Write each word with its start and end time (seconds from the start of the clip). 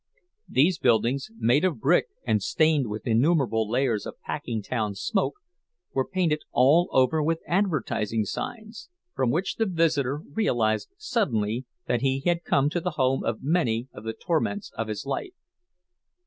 These 0.49 0.79
buildings, 0.79 1.29
made 1.37 1.63
of 1.63 1.79
brick 1.79 2.07
and 2.25 2.41
stained 2.41 2.87
with 2.87 3.05
innumerable 3.05 3.69
layers 3.69 4.07
of 4.07 4.19
Packingtown 4.21 4.95
smoke, 4.95 5.35
were 5.93 6.07
painted 6.07 6.41
all 6.51 6.89
over 6.91 7.21
with 7.21 7.43
advertising 7.45 8.25
signs, 8.25 8.89
from 9.13 9.29
which 9.29 9.57
the 9.57 9.67
visitor 9.67 10.17
realized 10.33 10.89
suddenly 10.97 11.65
that 11.85 12.01
he 12.01 12.21
had 12.21 12.43
come 12.43 12.67
to 12.71 12.81
the 12.81 12.91
home 12.97 13.23
of 13.23 13.43
many 13.43 13.89
of 13.93 14.03
the 14.03 14.13
torments 14.13 14.71
of 14.75 14.87
his 14.87 15.05
life. 15.05 15.35